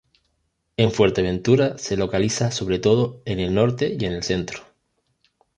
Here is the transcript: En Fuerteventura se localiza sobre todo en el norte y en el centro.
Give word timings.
En 0.77 0.89
Fuerteventura 0.91 1.77
se 1.77 1.95
localiza 1.95 2.49
sobre 2.49 2.79
todo 2.79 3.21
en 3.25 3.39
el 3.39 3.53
norte 3.53 3.95
y 3.99 4.03
en 4.07 4.13
el 4.13 4.23
centro. 4.23 4.61